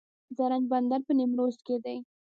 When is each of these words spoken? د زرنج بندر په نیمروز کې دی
د 0.27 0.29
زرنج 0.37 0.65
بندر 0.71 0.99
په 1.07 1.11
نیمروز 1.19 1.55
کې 1.65 1.75
دی 1.83 1.97